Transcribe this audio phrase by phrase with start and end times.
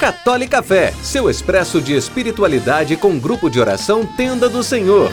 [0.00, 5.10] Católica Fé, seu expresso de espiritualidade com grupo de oração Tenda do Senhor.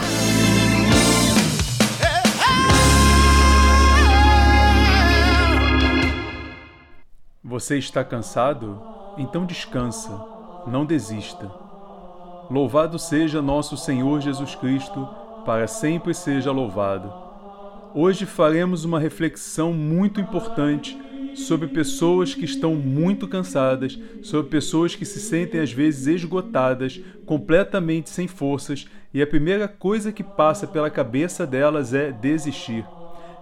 [7.44, 8.80] Você está cansado?
[9.18, 10.10] Então descansa,
[10.66, 11.50] não desista.
[12.50, 15.06] Louvado seja nosso Senhor Jesus Cristo,
[15.44, 17.12] para sempre seja louvado.
[17.94, 20.98] Hoje faremos uma reflexão muito importante
[21.38, 28.10] sobre pessoas que estão muito cansadas, sobre pessoas que se sentem às vezes esgotadas, completamente
[28.10, 32.84] sem forças, e a primeira coisa que passa pela cabeça delas é desistir.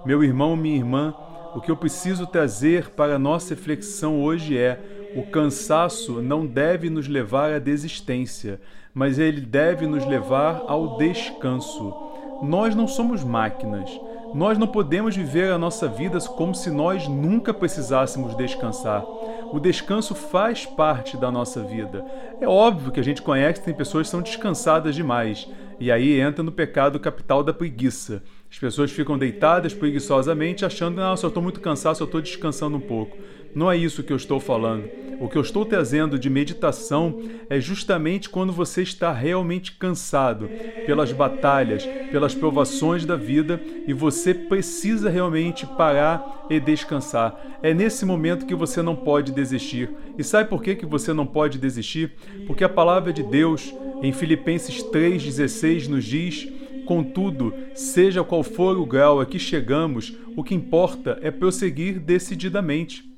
[0.05, 1.14] Meu irmão, minha irmã,
[1.55, 4.78] o que eu preciso trazer para a nossa reflexão hoje é:
[5.16, 8.60] o cansaço não deve nos levar à desistência,
[8.92, 11.94] mas ele deve nos levar ao descanso.
[12.42, 13.91] Nós não somos máquinas.
[14.36, 19.02] Nós não podemos viver a nossa vida como se nós nunca precisássemos descansar.
[19.50, 22.05] O descanso faz parte da nossa vida.
[22.38, 25.48] É óbvio que a gente conhece que tem pessoas que são descansadas demais,
[25.80, 28.22] e aí entra no pecado capital da preguiça.
[28.50, 32.80] As pessoas ficam deitadas preguiçosamente achando, não, eu estou muito cansado, eu estou descansando um
[32.80, 33.16] pouco.
[33.56, 34.84] Não é isso que eu estou falando.
[35.18, 40.50] O que eu estou trazendo de meditação é justamente quando você está realmente cansado
[40.84, 47.58] pelas batalhas, pelas provações da vida e você precisa realmente parar e descansar.
[47.62, 49.88] É nesse momento que você não pode desistir.
[50.18, 52.12] E sabe por que, que você não pode desistir?
[52.46, 56.46] Porque a palavra de Deus, em Filipenses 3,16, nos diz.
[56.84, 63.16] Contudo, seja qual for o grau a que chegamos, o que importa é prosseguir decididamente.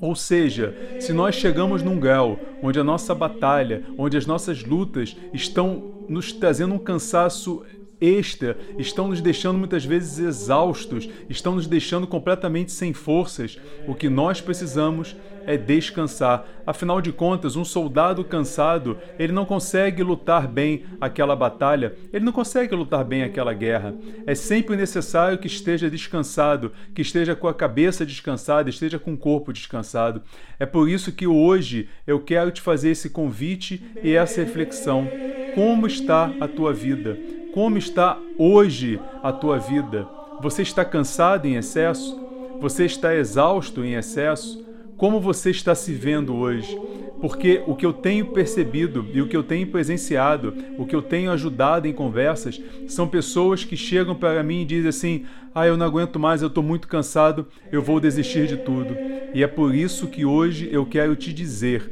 [0.00, 5.16] Ou seja, se nós chegamos num grau onde a nossa batalha, onde as nossas lutas
[5.32, 7.64] estão nos trazendo um cansaço
[8.00, 13.58] extra, estão nos deixando muitas vezes exaustos, estão nos deixando completamente sem forças.
[13.86, 15.16] O que nós precisamos
[15.48, 16.46] é descansar.
[16.66, 22.32] Afinal de contas, um soldado cansado, ele não consegue lutar bem aquela batalha, ele não
[22.32, 23.94] consegue lutar bem aquela guerra.
[24.26, 29.18] É sempre necessário que esteja descansado, que esteja com a cabeça descansada, esteja com o
[29.18, 30.22] corpo descansado.
[30.58, 35.08] É por isso que hoje eu quero te fazer esse convite e essa reflexão.
[35.54, 37.37] Como está a tua vida?
[37.52, 40.06] Como está hoje a tua vida?
[40.40, 42.20] Você está cansado em excesso?
[42.60, 44.64] Você está exausto em excesso?
[44.96, 46.78] Como você está se vendo hoje?
[47.20, 51.02] Porque o que eu tenho percebido e o que eu tenho presenciado, o que eu
[51.02, 55.76] tenho ajudado em conversas, são pessoas que chegam para mim e dizem assim: Ah, eu
[55.76, 58.94] não aguento mais, eu estou muito cansado, eu vou desistir de tudo.
[59.34, 61.90] E é por isso que hoje eu quero te dizer: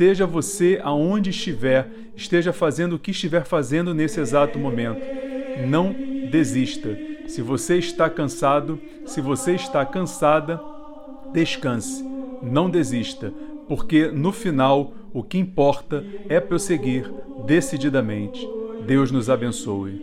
[0.00, 5.02] esteja você aonde estiver, esteja fazendo o que estiver fazendo nesse exato momento.
[5.68, 5.94] Não
[6.30, 6.96] desista.
[7.26, 10.58] Se você está cansado, se você está cansada,
[11.34, 12.02] descanse.
[12.42, 13.30] Não desista,
[13.68, 17.04] porque no final o que importa é prosseguir
[17.44, 18.48] decididamente.
[18.86, 20.00] Deus nos abençoe.